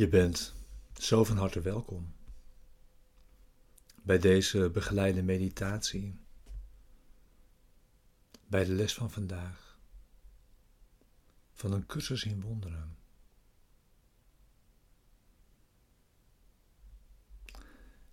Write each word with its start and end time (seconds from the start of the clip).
Je 0.00 0.08
bent 0.08 0.54
zo 0.98 1.24
van 1.24 1.36
harte 1.36 1.60
welkom 1.60 2.14
bij 4.02 4.18
deze 4.18 4.70
begeleide 4.70 5.22
meditatie, 5.22 6.20
bij 8.46 8.64
de 8.64 8.72
les 8.72 8.94
van 8.94 9.10
vandaag, 9.10 9.78
van 11.52 11.72
een 11.72 11.86
cursus 11.86 12.24
in 12.24 12.40
wonderen. 12.40 12.96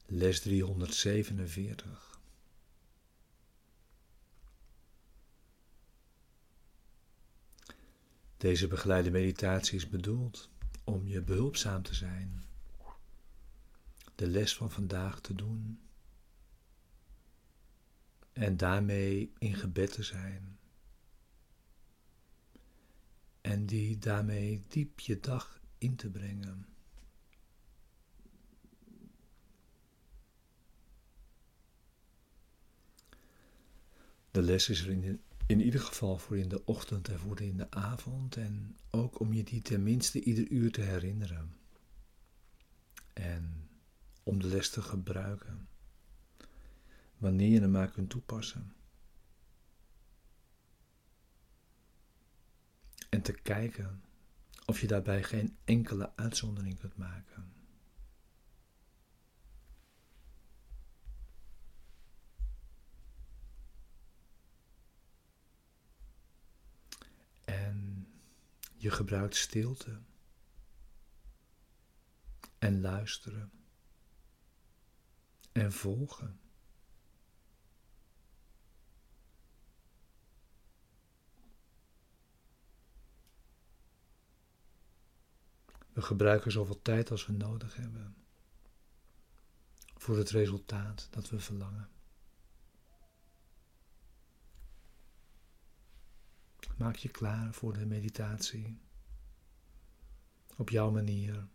Les 0.06 0.40
347. 0.40 2.20
Deze 8.38 8.68
begeleide 8.68 9.12
meditatie 9.12 9.76
is 9.76 9.90
bedoeld 9.90 10.50
om 10.88 11.08
je 11.08 11.22
behulpzaam 11.22 11.84
te 11.84 11.94
zijn, 11.94 12.44
de 14.16 14.28
les 14.28 14.56
van 14.56 14.72
vandaag 14.72 15.20
te 15.20 15.36
doen 15.36 15.80
en 18.34 18.58
daarmee 18.58 19.32
in 19.38 19.56
gebed 19.56 19.92
te 19.92 20.04
zijn. 20.04 20.60
En 23.42 23.66
die 23.66 23.98
daarmee 23.98 24.64
diep 24.68 25.00
je 25.00 25.20
dag 25.20 25.62
in 25.78 25.96
te 25.96 26.10
brengen. 26.10 26.66
De 34.32 34.42
les 34.42 34.70
is 34.70 34.82
er 34.82 34.90
in, 34.90 35.22
in 35.48 35.62
ieder 35.62 35.80
geval 35.80 36.18
voor 36.18 36.38
in 36.38 36.50
de 36.50 36.66
ochtend 36.66 37.08
en 37.08 37.20
voor 37.20 37.42
in 37.42 37.58
de 37.58 37.72
avond. 37.72 38.36
En 38.36 38.78
om 39.18 39.34
je 39.34 39.44
die 39.44 39.62
tenminste 39.62 40.22
ieder 40.22 40.50
uur 40.50 40.72
te 40.72 40.82
herinneren. 40.82 41.56
En 43.14 43.70
om 44.24 44.40
de 44.40 44.48
les 44.48 44.70
te 44.70 44.82
gebruiken. 44.82 45.68
Wanneer 47.18 47.50
je 47.50 47.60
hem 47.60 47.72
maar 47.72 47.92
kunt 47.92 48.10
toepassen. 48.10 48.76
En 53.10 53.22
te 53.22 53.34
kijken 53.34 54.04
of 54.66 54.82
je 54.82 54.88
daarbij 54.88 55.24
geen 55.24 55.58
enkele 55.64 56.16
uitzondering 56.16 56.80
kunt 56.80 56.98
maken. 56.98 57.57
Je 68.88 68.94
gebruikt 68.94 69.36
stilte 69.36 70.00
en 72.58 72.82
luisteren 72.82 73.52
en 75.52 75.72
volgen. 75.72 76.40
We 85.94 86.02
gebruiken 86.02 86.52
zoveel 86.52 86.82
tijd 86.82 87.12
als 87.12 87.26
we 87.26 87.34
nodig 87.34 87.76
hebben 87.76 88.16
voor 89.96 90.18
het 90.18 90.30
resultaat 90.30 91.08
dat 91.12 91.30
we 91.30 91.40
verlangen. 91.40 91.90
Maak 96.78 96.96
je 96.96 97.10
klaar 97.10 97.54
voor 97.54 97.74
de 97.74 97.86
meditatie. 97.86 98.80
Op 100.58 100.70
jouw 100.70 100.92
manier. 100.92 101.48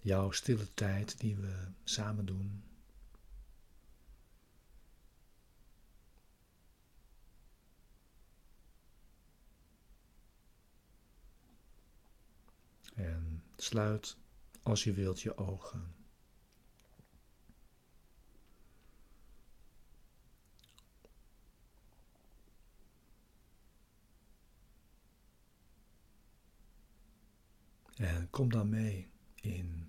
Jouw 0.00 0.30
stille 0.30 0.74
tijd 0.74 1.20
die 1.20 1.36
we 1.36 1.68
samen 1.84 2.26
doen. 2.26 2.64
En 12.94 13.42
sluit 13.56 14.16
als 14.62 14.84
je 14.84 14.92
wilt 14.92 15.20
je 15.20 15.36
ogen. 15.36 15.95
En 27.96 28.30
kom 28.30 28.50
dan 28.50 28.68
mee 28.68 29.10
in, 29.34 29.88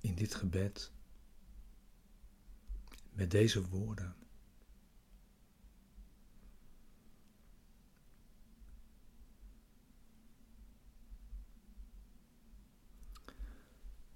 in 0.00 0.14
dit 0.14 0.34
gebed 0.34 0.92
met 3.12 3.30
deze 3.30 3.68
woorden. 3.68 4.16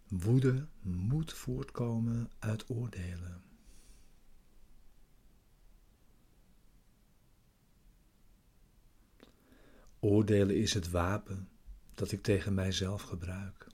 Woede 0.08 0.66
moet 0.80 1.32
voortkomen 1.32 2.30
uit 2.38 2.70
oordelen. 2.70 3.42
Oordelen 10.00 10.56
is 10.56 10.75
het 10.75 10.90
wapen 10.90 11.48
dat 11.98 12.12
ik 12.12 12.22
tegen 12.22 12.54
mijzelf 12.54 13.03
gebruik. 13.03 13.66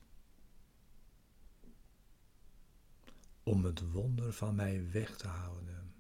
Om 3.43 3.65
het 3.65 3.91
wonder 3.91 4.33
van 4.33 4.55
mij 4.55 4.91
weg 4.91 5.17
te 5.17 5.27
houden. 5.27 5.95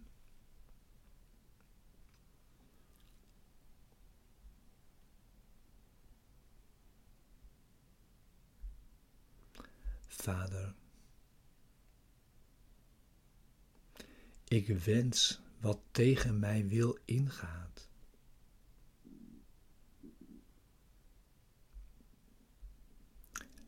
Vader, 10.07 10.75
ik 14.45 14.69
wens 14.69 15.41
wat 15.61 15.79
tegen 15.91 16.39
mij 16.39 16.69
wil 16.69 16.99
ingaat. 17.05 17.89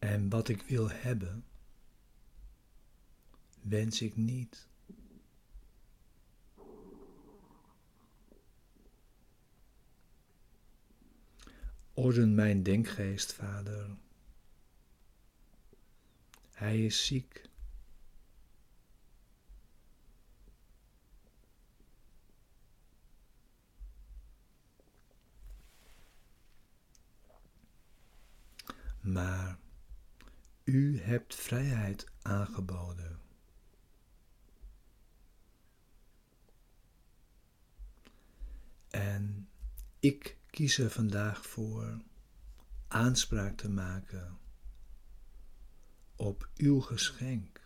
En 0.06 0.28
wat 0.28 0.48
ik 0.48 0.62
wil 0.62 0.90
hebben, 0.90 1.44
wens 3.60 4.02
ik 4.02 4.16
niet. 4.16 4.68
Orden 11.92 12.34
mijn 12.34 12.62
denkgeest, 12.62 13.32
Vader. 13.32 13.96
Hij 16.52 16.84
is 16.84 17.06
ziek. 17.06 17.48
Maar 29.00 29.58
u 30.66 30.92
hebt 31.06 31.34
vrijheid 31.34 32.06
aangeboden. 32.22 33.20
En 38.88 39.48
ik 39.98 40.36
kies 40.50 40.78
er 40.78 40.90
vandaag 40.90 41.46
voor 41.46 42.02
aanspraak 42.88 43.56
te 43.56 43.68
maken 43.68 44.38
op 46.16 46.48
uw 46.56 46.80
geschenk. 46.80 47.64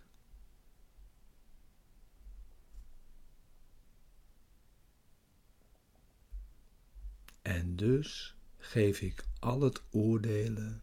En 7.43 7.77
dus 7.77 8.37
geef 8.59 9.01
ik 9.01 9.25
al 9.39 9.61
het 9.61 9.83
oordelen 9.91 10.83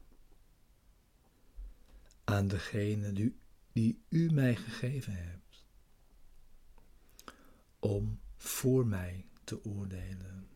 aan 2.29 2.47
degene 2.47 3.13
die, 3.13 3.35
die 3.71 4.03
u 4.09 4.29
mij 4.31 4.55
gegeven 4.55 5.13
hebt, 5.13 5.65
om 7.79 8.19
voor 8.35 8.87
mij 8.87 9.25
te 9.43 9.63
oordelen. 9.65 10.47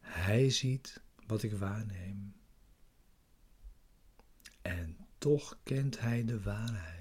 Hij 0.00 0.50
ziet 0.50 1.00
wat 1.26 1.42
ik 1.42 1.52
waarneem. 1.52 2.36
En 4.62 4.96
toch 5.18 5.58
kent 5.62 6.00
hij 6.00 6.24
de 6.24 6.42
waarheid. 6.42 6.97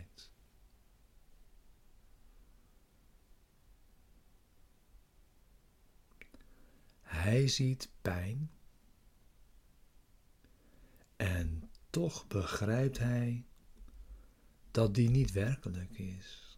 Hij 7.27 7.47
ziet 7.47 7.89
pijn 8.01 8.51
en 11.15 11.69
toch 11.89 12.27
begrijpt 12.27 12.97
hij 12.97 13.45
dat 14.71 14.95
die 14.95 15.09
niet 15.09 15.31
werkelijk 15.31 15.97
is. 15.97 16.57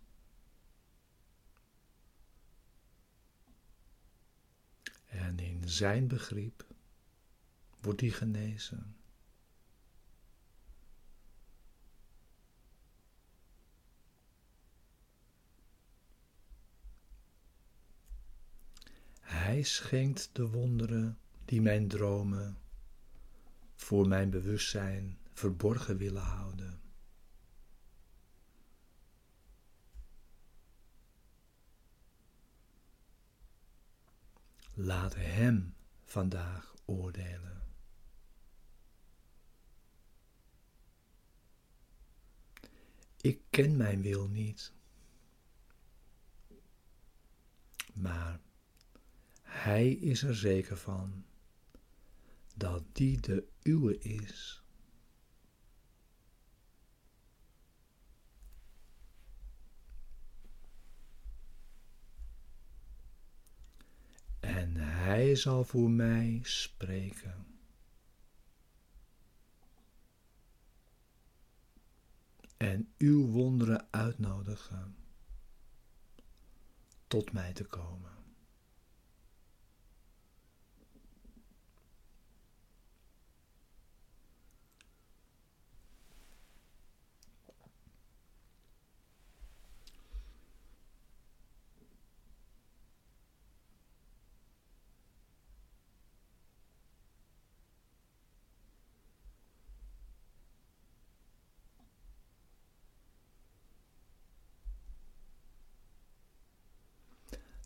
En 5.06 5.40
in 5.40 5.70
zijn 5.70 6.08
begrip 6.08 6.66
wordt 7.82 8.00
die 8.00 8.12
genezen. 8.12 8.99
Hij 19.50 19.64
schenkt 19.64 20.30
de 20.34 20.50
wonderen 20.50 21.20
die 21.46 21.62
mijn 21.62 21.88
dromen 21.88 22.58
voor 23.76 24.08
mijn 24.08 24.30
bewustzijn 24.30 25.18
verborgen 25.34 25.98
willen 25.98 26.22
houden. 26.22 26.82
Laat 34.74 35.16
Hem 35.16 35.76
vandaag 36.04 36.76
oordelen. 36.86 37.62
Ik 43.22 43.42
ken 43.50 43.78
mijn 43.78 44.02
wil 44.02 44.28
niet, 44.28 44.74
maar 47.94 48.40
Hij 49.50 49.92
is 49.92 50.24
er 50.24 50.36
zeker 50.36 50.78
van 50.78 51.26
dat 52.56 52.84
die 52.92 53.20
de 53.20 53.48
uwe 53.64 53.98
is. 53.98 54.64
En 64.40 64.76
Hij 64.76 65.36
zal 65.36 65.64
voor 65.64 65.90
mij 65.90 66.40
spreken. 66.44 67.46
En 72.58 72.94
uw 72.98 73.28
wonderen 73.28 73.88
uitnodigen 73.92 74.96
tot 77.08 77.32
mij 77.32 77.54
te 77.54 77.64
komen. 77.64 78.19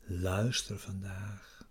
Luister 0.06 0.80
vandaag. 0.80 1.68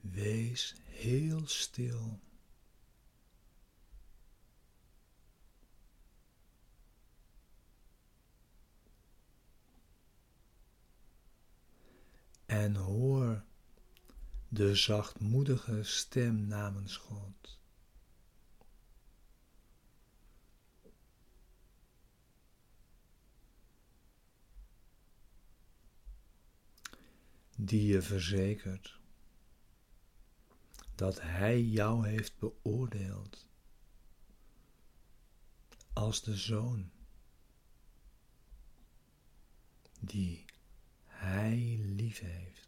Wees 0.00 0.74
heel 0.84 1.46
stil. 1.46 2.20
En 12.46 12.74
hoor 12.74 13.07
de 14.48 14.74
zachtmoedige 14.74 15.82
stem 15.82 16.46
namens 16.46 16.96
God. 16.96 17.58
Die 27.56 27.86
je 27.86 28.02
verzekert 28.02 28.98
dat 30.94 31.20
Hij 31.20 31.62
jou 31.62 32.08
heeft 32.08 32.38
beoordeeld 32.38 33.46
als 35.92 36.22
de 36.22 36.36
zoon 36.36 36.90
die 40.00 40.44
Hij 41.04 41.78
lief 41.82 42.18
heeft. 42.18 42.67